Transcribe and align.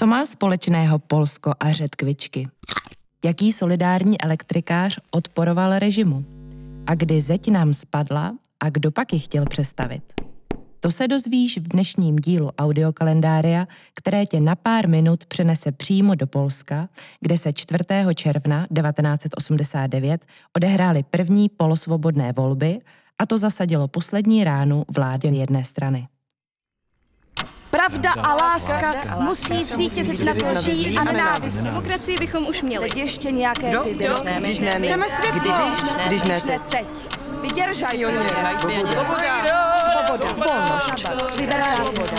Co 0.00 0.06
má 0.06 0.26
společného 0.26 0.98
Polsko 0.98 1.52
a 1.60 1.72
řetkvičky? 1.72 2.48
Jaký 3.24 3.52
solidární 3.52 4.20
elektrikář 4.20 4.98
odporoval 5.10 5.78
režimu? 5.78 6.24
A 6.86 6.94
kdy 6.94 7.20
zeď 7.20 7.50
nám 7.50 7.72
spadla 7.72 8.34
a 8.60 8.70
kdo 8.70 8.90
pak 8.90 9.12
ji 9.12 9.18
chtěl 9.18 9.44
přestavit? 9.44 10.02
To 10.80 10.90
se 10.90 11.08
dozvíš 11.08 11.58
v 11.58 11.68
dnešním 11.68 12.16
dílu 12.16 12.50
audiokalendária, 12.58 13.66
které 13.94 14.26
tě 14.26 14.40
na 14.40 14.54
pár 14.54 14.88
minut 14.88 15.24
přenese 15.24 15.72
přímo 15.72 16.14
do 16.14 16.26
Polska, 16.26 16.88
kde 17.20 17.38
se 17.38 17.52
4. 17.52 17.84
června 18.14 18.66
1989 18.74 20.24
odehrály 20.56 21.02
první 21.02 21.48
polosvobodné 21.48 22.32
volby 22.32 22.78
a 23.18 23.26
to 23.26 23.38
zasadilo 23.38 23.88
poslední 23.88 24.44
ránu 24.44 24.84
vládě 24.94 25.28
jedné 25.28 25.64
strany. 25.64 26.06
Pravda 27.80 28.12
a 28.12 28.34
láska 28.34 29.16
musí 29.20 29.64
zvítězit 29.64 30.24
nad 30.24 30.36
lží 30.52 30.98
a 30.98 31.04
nenávistí. 31.04 31.64
Demokracii 31.64 32.18
bychom 32.18 32.46
už 32.46 32.62
měli. 32.62 32.88
Teď 32.88 32.98
ještě 32.98 33.30
nějaké 33.30 33.78
ty? 33.78 33.94
Když 34.40 34.58
ne 34.58 34.78
my. 34.78 34.88
Chceme 34.88 35.06
světlo. 35.08 35.54
Když 36.06 36.22
ne 36.22 36.40
teď. 36.40 36.86
Vydržaj, 37.42 38.00
Joně. 38.00 38.18
Svoboda. 38.86 39.44
Svoboda. 39.84 40.32
Volnost. 40.32 41.36
Liberální 41.36 41.76
svoboda. 41.76 42.12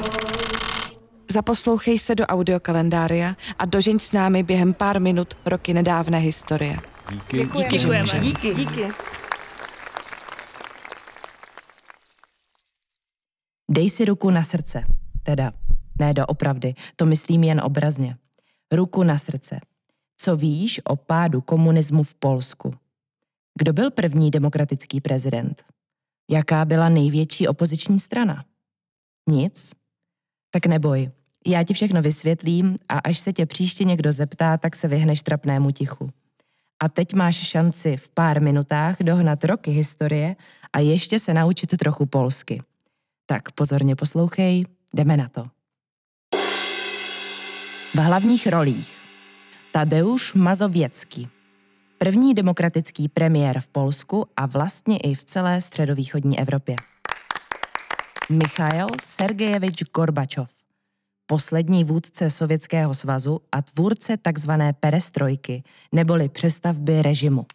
Zaposlouchej 1.32 2.00
se 2.00 2.16
do 2.16 2.26
audiokalendária 2.26 3.36
a 3.60 3.66
dožeň 3.66 4.00
s 4.00 4.12
námi 4.12 4.44
během 4.44 4.74
pár 4.74 5.02
minut 5.02 5.34
roky 5.46 5.74
nedávné 5.74 6.18
historie. 6.18 6.78
Děkujeme. 7.32 7.70
Děkujeme. 7.70 8.20
Díky. 8.20 8.54
Díky. 8.54 8.92
Dej 13.70 13.90
si 13.90 14.06
ruku 14.06 14.30
na 14.30 14.44
srdce. 14.44 15.01
Teda, 15.24 15.52
ne 16.00 16.14
doopravdy, 16.14 16.74
to 16.96 17.06
myslím 17.06 17.44
jen 17.44 17.62
obrazně. 17.62 18.18
Ruku 18.72 19.04
na 19.04 19.18
srdce. 19.18 19.60
Co 20.18 20.36
víš 20.36 20.82
o 20.84 20.96
pádu 20.96 21.42
komunismu 21.42 22.04
v 22.04 22.16
Polsku? 22.16 22.74
Kdo 23.60 23.74
byl 23.74 23.92
první 23.92 24.32
demokratický 24.32 25.02
prezident? 25.02 25.64
Jaká 26.30 26.66
byla 26.66 26.90
největší 26.90 27.48
opoziční 27.48 28.00
strana? 28.00 28.46
Nic? 29.30 29.72
Tak 30.52 30.66
neboj, 30.66 31.12
já 31.48 31.64
ti 31.64 31.74
všechno 31.74 32.02
vysvětlím 32.02 32.76
a 32.90 33.00
až 33.00 33.20
se 33.20 33.34
tě 33.34 33.46
příště 33.46 33.84
někdo 33.84 34.12
zeptá, 34.12 34.58
tak 34.58 34.76
se 34.76 34.88
vyhneš 34.88 35.24
trapnému 35.24 35.72
tichu. 35.72 36.10
A 36.84 36.90
teď 36.90 37.14
máš 37.14 37.36
šanci 37.36 37.98
v 37.98 38.10
pár 38.10 38.42
minutách 38.42 38.98
dohnat 39.04 39.44
roky 39.44 39.72
historie 39.72 40.36
a 40.74 40.80
ještě 40.80 41.20
se 41.20 41.34
naučit 41.34 41.78
trochu 41.78 42.06
polsky. 42.06 42.62
Tak 43.26 43.52
pozorně 43.52 43.96
poslouchej, 43.96 44.66
jdeme 44.94 45.18
na 45.18 45.30
to. 45.30 45.46
V 47.96 48.00
hlavních 48.00 48.48
rolích 48.48 48.98
Tadeusz 49.72 50.34
Mazověcký, 50.34 51.30
první 51.98 52.34
demokratický 52.34 53.08
premiér 53.08 53.60
v 53.60 53.68
Polsku 53.68 54.26
a 54.38 54.46
vlastně 54.46 54.98
i 54.98 55.16
v 55.16 55.26
celé 55.26 55.62
středovýchodní 55.62 56.40
Evropě. 56.40 56.76
Michail 58.30 58.88
Sergejevič 59.02 59.84
Gorbačov, 59.84 60.52
poslední 61.26 61.84
vůdce 61.84 62.30
Sovětského 62.30 62.94
svazu 62.94 63.40
a 63.52 63.62
tvůrce 63.62 64.18
takzvané 64.18 64.74
perestrojky, 64.74 65.64
neboli 65.92 66.30
přestavby 66.30 67.02
režimu. 67.02 67.46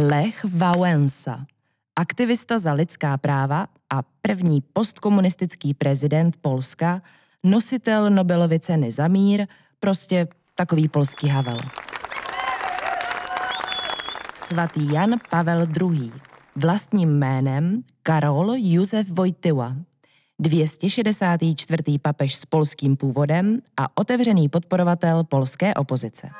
Lech 0.00 0.44
Wałęsa, 0.44 1.46
aktivista 1.96 2.58
za 2.58 2.72
lidská 2.72 3.18
práva 3.18 3.66
a 3.90 4.02
první 4.22 4.60
postkomunistický 4.72 5.74
prezident 5.74 6.36
Polska, 6.40 7.02
nositel 7.42 8.10
Nobelovy 8.10 8.60
ceny 8.60 8.92
za 8.92 9.08
mír, 9.08 9.46
prostě 9.80 10.28
takový 10.54 10.88
polský 10.88 11.28
Havel. 11.28 11.58
Svatý 14.34 14.92
Jan 14.92 15.14
Pavel 15.30 15.66
II. 15.80 16.12
Vlastním 16.56 17.18
jménem 17.18 17.82
Karol 18.02 18.54
Josef 18.56 19.08
Vojtyła. 19.08 19.76
264. 20.38 21.98
papež 22.02 22.34
s 22.34 22.46
polským 22.46 22.96
původem 22.96 23.60
a 23.76 23.88
otevřený 23.94 24.48
podporovatel 24.48 25.24
polské 25.24 25.74
opozice. 25.74 26.30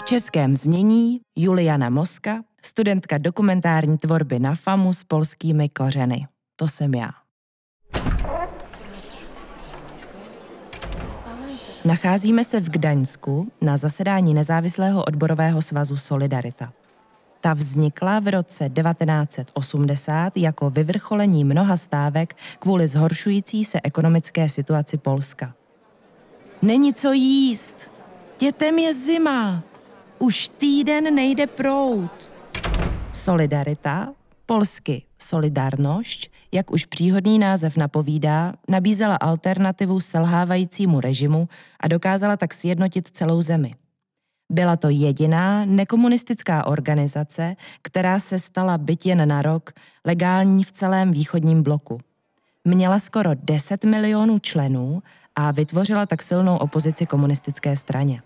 V 0.00 0.02
českém 0.04 0.54
znění 0.54 1.20
Juliana 1.36 1.90
Moska, 1.90 2.42
studentka 2.66 3.18
dokumentární 3.18 3.98
tvorby 3.98 4.38
na 4.38 4.54
FAMu 4.54 4.92
s 4.92 5.04
polskými 5.04 5.68
kořeny. 5.68 6.20
To 6.56 6.68
jsem 6.68 6.94
já. 6.94 7.10
Nacházíme 11.84 12.44
se 12.44 12.60
v 12.60 12.70
Gdaňsku 12.70 13.52
na 13.60 13.76
zasedání 13.76 14.34
nezávislého 14.34 15.04
odborového 15.04 15.62
svazu 15.62 15.96
Solidarita. 15.96 16.72
Ta 17.40 17.54
vznikla 17.54 18.20
v 18.20 18.28
roce 18.28 18.68
1980 18.68 20.36
jako 20.36 20.70
vyvrcholení 20.70 21.44
mnoha 21.44 21.76
stávek 21.76 22.36
kvůli 22.58 22.88
zhoršující 22.88 23.64
se 23.64 23.80
ekonomické 23.84 24.48
situaci 24.48 24.98
Polska. 24.98 25.54
Není 26.62 26.94
co 26.94 27.12
jíst. 27.12 27.90
Dětem 28.38 28.78
je 28.78 28.94
zima. 28.94 29.62
Už 30.18 30.48
týden 30.48 31.14
nejde 31.14 31.46
prout. 31.46 32.35
Solidarita, 33.16 34.12
polsky 34.46 35.02
Solidarność, 35.18 36.30
jak 36.52 36.70
už 36.70 36.86
příhodný 36.86 37.38
název 37.38 37.76
napovídá, 37.76 38.54
nabízela 38.68 39.16
alternativu 39.16 40.00
selhávajícímu 40.00 41.00
režimu 41.00 41.48
a 41.80 41.88
dokázala 41.88 42.36
tak 42.36 42.54
sjednotit 42.54 43.08
celou 43.08 43.42
zemi. 43.42 43.70
Byla 44.52 44.76
to 44.76 44.88
jediná 44.88 45.64
nekomunistická 45.64 46.66
organizace, 46.66 47.56
která 47.82 48.18
se 48.18 48.38
stala 48.38 48.78
byt 48.78 49.06
jen 49.06 49.28
na 49.28 49.42
rok 49.42 49.72
legální 50.04 50.64
v 50.64 50.72
celém 50.72 51.12
východním 51.12 51.62
bloku. 51.62 51.98
Měla 52.64 52.98
skoro 52.98 53.30
10 53.34 53.84
milionů 53.84 54.38
členů 54.38 55.02
a 55.36 55.50
vytvořila 55.50 56.06
tak 56.06 56.22
silnou 56.22 56.56
opozici 56.56 57.06
komunistické 57.06 57.76
straně. 57.76 58.22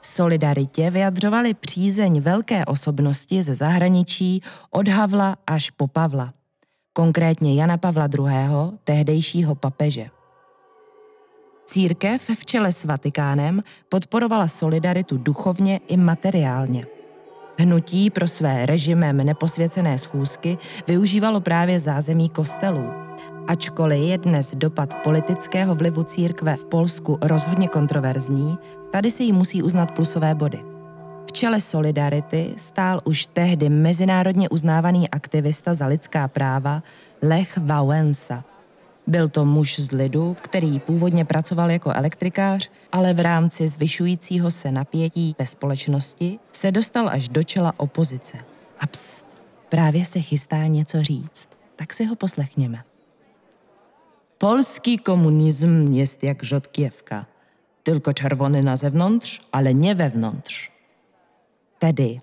Solidaritě 0.00 0.90
vyjadřovali 0.90 1.54
přízeň 1.54 2.20
velké 2.20 2.64
osobnosti 2.64 3.42
ze 3.42 3.54
zahraničí 3.54 4.42
od 4.70 4.88
Havla 4.88 5.36
až 5.46 5.70
po 5.70 5.88
Pavla. 5.88 6.32
Konkrétně 6.92 7.54
Jana 7.54 7.76
Pavla 7.76 8.08
II., 8.18 8.78
tehdejšího 8.84 9.54
papeže. 9.54 10.06
Církev 11.66 12.30
v 12.34 12.46
čele 12.46 12.72
s 12.72 12.84
Vatikánem 12.84 13.62
podporovala 13.88 14.48
solidaritu 14.48 15.16
duchovně 15.16 15.80
i 15.88 15.96
materiálně. 15.96 16.86
Hnutí 17.58 18.10
pro 18.10 18.28
své 18.28 18.66
režimem 18.66 19.16
neposvěcené 19.16 19.98
schůzky 19.98 20.58
využívalo 20.86 21.40
právě 21.40 21.78
zázemí 21.78 22.28
kostelů. 22.28 23.09
Ačkoliv 23.50 23.98
je 23.98 24.18
dnes 24.18 24.54
dopad 24.54 24.94
politického 25.02 25.74
vlivu 25.74 26.02
církve 26.02 26.56
v 26.56 26.66
Polsku 26.66 27.18
rozhodně 27.22 27.68
kontroverzní, 27.68 28.58
tady 28.92 29.10
se 29.10 29.22
jí 29.22 29.32
musí 29.32 29.62
uznat 29.62 29.90
plusové 29.90 30.34
body. 30.34 30.58
V 31.28 31.32
čele 31.32 31.60
Solidarity 31.60 32.54
stál 32.56 33.00
už 33.04 33.26
tehdy 33.26 33.68
mezinárodně 33.68 34.48
uznávaný 34.48 35.10
aktivista 35.10 35.74
za 35.74 35.86
lidská 35.86 36.28
práva 36.28 36.82
Lech 37.22 37.58
Wałęsa– 37.58 38.44
byl 39.06 39.28
to 39.28 39.44
muž 39.44 39.78
z 39.80 39.90
lidu, 39.90 40.36
který 40.40 40.78
původně 40.78 41.24
pracoval 41.24 41.70
jako 41.70 41.92
elektrikář, 41.92 42.70
ale 42.92 43.14
v 43.14 43.20
rámci 43.20 43.68
zvyšujícího 43.68 44.50
se 44.50 44.70
napětí 44.70 45.34
ve 45.38 45.46
společnosti 45.46 46.38
se 46.52 46.72
dostal 46.72 47.08
až 47.08 47.28
do 47.28 47.42
čela 47.42 47.72
opozice. 47.76 48.38
A 48.80 48.86
pst, 48.86 49.26
právě 49.68 50.04
se 50.04 50.20
chystá 50.20 50.66
něco 50.66 51.02
říct, 51.02 51.48
tak 51.76 51.92
si 51.92 52.04
ho 52.04 52.16
poslechněme. 52.16 52.89
Polský 54.40 54.98
komunizm 54.98 55.92
jest 55.92 56.22
jak 56.22 56.44
rzodkiewka. 56.44 57.26
Tylko 57.82 58.12
czerwony 58.12 58.62
na 58.62 58.76
zewnątrz, 58.76 59.40
ale 59.52 59.74
nie 59.74 59.94
wewnątrz. 59.94 60.72
Tedy, 61.78 62.20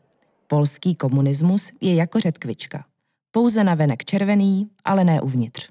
polský 0.48 0.96
komunismus 0.96 1.72
je 1.82 1.96
jako 1.96 2.20
řetkvička. 2.20 2.84
Pouze 3.32 3.64
na 3.64 3.76
venek 3.76 4.06
červený, 4.06 4.70
ale 4.86 5.04
ne 5.04 5.22
uvnitř. 5.22 5.70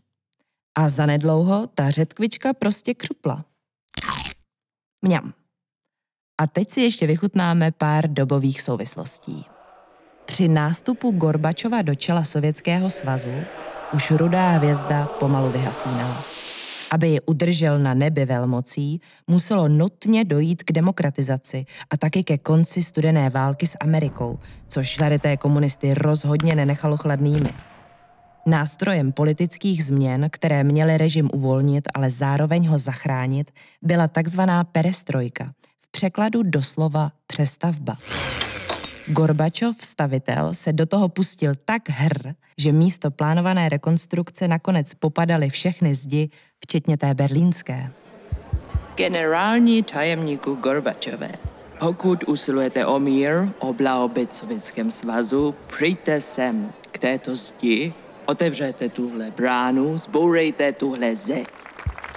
A 0.75 0.88
zanedlouho 0.88 1.67
ta 1.67 1.91
řetkvička 1.91 2.55
prostě 2.55 2.94
křupla. 2.94 3.44
Mňam. 5.03 5.32
A 6.38 6.47
teď 6.47 6.70
si 6.70 6.81
ještě 6.81 7.06
vychutnáme 7.06 7.73
pár 7.73 8.09
dobových 8.09 8.61
souvislostí. 8.61 9.44
Při 10.25 10.49
nástupu 10.49 11.11
Gorbačova 11.11 11.82
do 11.82 11.94
čela 11.94 12.25
Sovětského 12.25 12.91
svazu 12.91 13.35
už 13.93 14.11
rudá 14.11 14.50
hvězda 14.50 15.06
pomalu 15.06 15.50
vyhasínala. 15.50 16.25
Aby 16.91 17.09
ji 17.09 17.21
udržel 17.21 17.79
na 17.79 17.94
nebi 17.94 18.25
velmocí, 18.25 19.00
muselo 19.27 19.69
nutně 19.69 20.25
dojít 20.25 20.62
k 20.62 20.73
demokratizaci 20.73 21.65
a 21.91 21.97
taky 21.97 22.25
ke 22.25 22.38
konci 22.38 22.83
studené 22.83 23.31
války 23.31 23.67
s 23.67 23.77
Amerikou, 23.81 24.38
což 24.69 24.97
zaryté 24.97 25.37
komunisty 25.37 25.94
rozhodně 25.94 26.55
nenechalo 26.55 26.97
chladnými. 26.97 27.50
Nástrojem 28.47 29.12
politických 29.12 29.85
změn, 29.85 30.29
které 30.33 30.65
měly 30.65 30.99
režim 30.99 31.31
uvolnit, 31.33 31.88
ale 31.94 32.11
zároveň 32.11 32.69
ho 32.69 32.79
zachránit, 32.79 33.50
byla 33.82 34.09
takzvaná 34.09 34.65
perestrojka, 34.65 35.53
v 35.81 35.91
překladu 35.91 36.43
doslova 36.43 37.12
přestavba. 37.27 37.97
Gorbačov, 39.08 39.76
stavitel, 39.81 40.55
se 40.55 40.73
do 40.73 40.87
toho 40.87 41.08
pustil 41.08 41.55
tak 41.64 41.88
hr, 41.88 42.35
že 42.58 42.73
místo 42.73 43.11
plánované 43.11 43.69
rekonstrukce 43.69 44.49
nakonec 44.49 44.94
popadaly 44.94 45.50
všechny 45.50 45.94
zdi, 45.94 46.31
včetně 46.61 46.97
té 46.97 47.14
berlínské. 47.14 47.91
Generální 48.94 49.82
tajemníku 49.82 50.55
Gorbačové, 50.55 51.31
pokud 51.79 52.25
usilujete 52.25 52.87
o 52.87 52.99
mír, 52.99 53.32
o 53.58 53.73
blahobyt 53.73 54.35
Sovětském 54.35 54.91
svazu, 54.91 55.55
přijďte 55.76 56.20
sem 56.20 56.73
k 56.93 56.99
této 56.99 57.37
zdi, 57.37 57.93
otevřete 58.26 58.88
tuhle 58.88 59.31
bránu, 59.31 59.99
zbourejte 59.99 60.73
tuhle 60.73 61.17
zeď. 61.17 61.49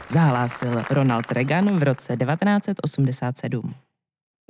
Zahlásil 0.09 0.81
Ronald 0.89 1.31
Reagan 1.31 1.79
v 1.79 1.83
roce 1.83 2.17
1987. 2.17 3.88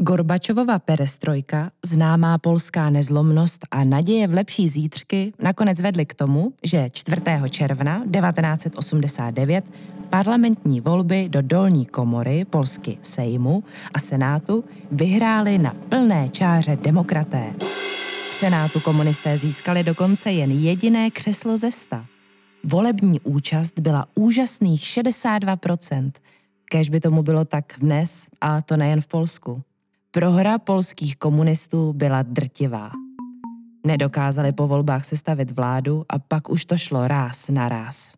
Gorbačovova 0.01 0.79
perestrojka, 0.79 1.71
známá 1.85 2.37
polská 2.37 2.89
nezlomnost 2.89 3.67
a 3.71 3.83
naděje 3.83 4.27
v 4.27 4.33
lepší 4.33 4.67
zítřky 4.67 5.33
nakonec 5.39 5.81
vedly 5.81 6.05
k 6.05 6.13
tomu, 6.13 6.53
že 6.63 6.89
4. 6.91 7.21
června 7.49 8.03
1989 8.13 9.65
parlamentní 10.09 10.81
volby 10.81 11.29
do 11.29 11.41
dolní 11.41 11.85
komory 11.85 12.45
polsky 12.45 12.97
Sejmu 13.01 13.63
a 13.93 13.99
Senátu 13.99 14.63
vyhrály 14.91 15.57
na 15.57 15.73
plné 15.89 16.29
čáře 16.29 16.75
demokraté. 16.75 17.53
V 18.29 18.33
Senátu 18.33 18.79
komunisté 18.79 19.37
získali 19.37 19.83
dokonce 19.83 20.31
jen 20.31 20.51
jediné 20.51 21.11
křeslo 21.11 21.57
ze 21.57 21.71
sta. 21.71 22.05
Volební 22.63 23.19
účast 23.19 23.79
byla 23.79 24.05
úžasných 24.15 24.81
62%. 24.81 26.11
Kež 26.65 26.89
by 26.89 26.99
tomu 26.99 27.23
bylo 27.23 27.45
tak 27.45 27.65
dnes, 27.79 28.27
a 28.41 28.61
to 28.61 28.77
nejen 28.77 29.01
v 29.01 29.07
Polsku. 29.07 29.63
Prohra 30.11 30.57
polských 30.57 31.17
komunistů 31.17 31.93
byla 31.93 32.21
drtivá. 32.21 32.91
Nedokázali 33.85 34.51
po 34.51 34.67
volbách 34.67 35.05
sestavit 35.05 35.51
vládu 35.51 36.05
a 36.09 36.19
pak 36.19 36.49
už 36.49 36.65
to 36.65 36.77
šlo 36.77 37.07
ráz 37.07 37.49
na 37.49 37.69
ráz. 37.69 38.13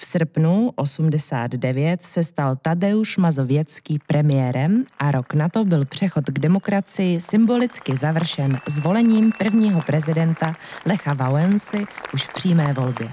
V 0.00 0.04
srpnu 0.04 0.70
89 0.76 2.02
se 2.02 2.24
stal 2.24 2.56
Tadeusz 2.56 3.16
Mazověcký 3.16 3.98
premiérem 4.06 4.84
a 4.98 5.10
rok 5.10 5.34
na 5.34 5.48
to 5.48 5.64
byl 5.64 5.84
přechod 5.84 6.24
k 6.24 6.38
demokracii 6.38 7.20
symbolicky 7.20 7.96
završen 7.96 8.60
zvolením 8.68 9.32
prvního 9.38 9.80
prezidenta 9.80 10.52
Lecha 10.86 11.14
Wałęsy 11.14 11.84
už 12.14 12.24
v 12.24 12.32
přímé 12.32 12.72
volbě. 12.72 13.12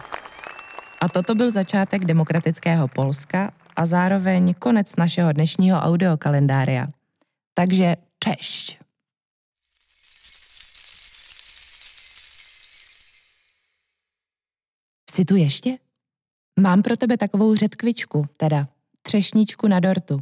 A 1.01 1.09
toto 1.09 1.35
byl 1.35 1.51
začátek 1.51 2.05
demokratického 2.05 2.87
Polska 2.87 3.51
a 3.75 3.85
zároveň 3.85 4.53
konec 4.53 4.95
našeho 4.95 5.31
dnešního 5.31 5.79
audiokalendária. 5.79 6.87
Takže 7.53 7.95
Cześć! 8.27 8.79
Jsi 15.11 15.25
tu 15.25 15.35
ještě? 15.35 15.77
Mám 16.59 16.81
pro 16.81 16.97
tebe 16.97 17.17
takovou 17.17 17.55
řetkvičku, 17.55 18.25
teda 18.37 18.67
třešničku 19.01 19.67
na 19.67 19.79
dortu. 19.79 20.19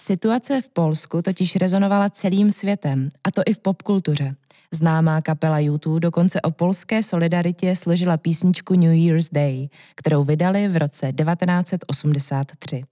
Situace 0.00 0.60
v 0.60 0.68
Polsku 0.68 1.22
totiž 1.22 1.56
rezonovala 1.56 2.10
celým 2.10 2.52
světem, 2.52 3.08
a 3.24 3.30
to 3.30 3.42
i 3.46 3.54
v 3.54 3.58
popkultuře. 3.58 4.36
Známá 4.72 5.22
kapela 5.22 5.58
YouTube 5.58 6.00
dokonce 6.00 6.40
o 6.40 6.50
polské 6.50 7.02
solidaritě 7.02 7.76
složila 7.76 8.16
písničku 8.16 8.74
New 8.74 8.92
Year's 8.92 9.28
Day, 9.32 9.68
kterou 9.96 10.24
vydali 10.24 10.68
v 10.68 10.76
roce 10.76 11.12
1983. 11.12 12.84